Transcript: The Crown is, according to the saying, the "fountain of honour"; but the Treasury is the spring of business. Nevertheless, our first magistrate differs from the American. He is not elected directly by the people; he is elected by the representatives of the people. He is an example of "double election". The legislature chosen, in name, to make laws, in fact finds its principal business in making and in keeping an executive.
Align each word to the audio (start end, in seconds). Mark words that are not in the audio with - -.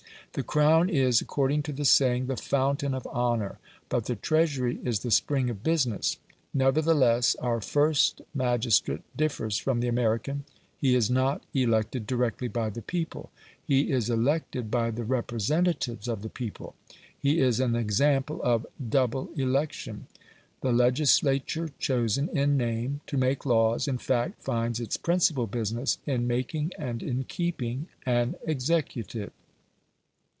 The 0.33 0.43
Crown 0.43 0.87
is, 0.89 1.19
according 1.19 1.61
to 1.63 1.73
the 1.73 1.83
saying, 1.83 2.27
the 2.27 2.37
"fountain 2.37 2.93
of 2.93 3.05
honour"; 3.07 3.59
but 3.89 4.05
the 4.05 4.15
Treasury 4.15 4.79
is 4.81 5.01
the 5.01 5.11
spring 5.11 5.49
of 5.49 5.61
business. 5.61 6.19
Nevertheless, 6.53 7.35
our 7.41 7.59
first 7.59 8.21
magistrate 8.33 9.01
differs 9.17 9.57
from 9.57 9.81
the 9.81 9.89
American. 9.89 10.45
He 10.79 10.95
is 10.95 11.09
not 11.09 11.43
elected 11.53 12.07
directly 12.07 12.47
by 12.47 12.69
the 12.69 12.81
people; 12.81 13.29
he 13.61 13.91
is 13.91 14.09
elected 14.09 14.71
by 14.71 14.89
the 14.89 15.03
representatives 15.03 16.07
of 16.07 16.21
the 16.21 16.29
people. 16.29 16.75
He 17.19 17.41
is 17.41 17.59
an 17.59 17.75
example 17.75 18.41
of 18.41 18.65
"double 18.87 19.31
election". 19.35 20.07
The 20.61 20.71
legislature 20.71 21.71
chosen, 21.77 22.29
in 22.29 22.55
name, 22.55 23.01
to 23.07 23.17
make 23.17 23.45
laws, 23.45 23.85
in 23.85 23.97
fact 23.97 24.41
finds 24.41 24.79
its 24.79 24.95
principal 24.95 25.45
business 25.45 25.97
in 26.05 26.25
making 26.25 26.71
and 26.79 27.03
in 27.03 27.25
keeping 27.25 27.87
an 28.05 28.35
executive. 28.45 29.33